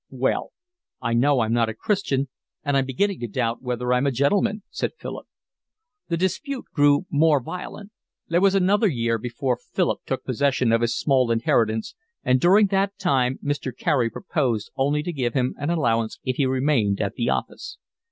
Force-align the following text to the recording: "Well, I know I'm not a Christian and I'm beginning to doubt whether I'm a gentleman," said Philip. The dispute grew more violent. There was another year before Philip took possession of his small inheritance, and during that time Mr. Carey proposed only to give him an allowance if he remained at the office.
"Well, 0.09 0.51
I 0.99 1.13
know 1.13 1.41
I'm 1.41 1.53
not 1.53 1.69
a 1.69 1.75
Christian 1.75 2.27
and 2.65 2.75
I'm 2.75 2.87
beginning 2.87 3.19
to 3.19 3.27
doubt 3.27 3.61
whether 3.61 3.93
I'm 3.93 4.07
a 4.07 4.11
gentleman," 4.11 4.63
said 4.71 4.93
Philip. 4.97 5.27
The 6.07 6.17
dispute 6.17 6.65
grew 6.73 7.05
more 7.11 7.39
violent. 7.39 7.91
There 8.27 8.41
was 8.41 8.55
another 8.55 8.87
year 8.87 9.19
before 9.19 9.59
Philip 9.73 9.99
took 10.07 10.23
possession 10.25 10.71
of 10.71 10.81
his 10.81 10.97
small 10.97 11.29
inheritance, 11.29 11.93
and 12.23 12.41
during 12.41 12.65
that 12.73 12.97
time 12.97 13.37
Mr. 13.43 13.71
Carey 13.77 14.09
proposed 14.09 14.71
only 14.75 15.03
to 15.03 15.13
give 15.13 15.35
him 15.35 15.53
an 15.59 15.69
allowance 15.69 16.17
if 16.23 16.37
he 16.37 16.47
remained 16.47 16.99
at 16.99 17.13
the 17.13 17.29
office. 17.29 17.77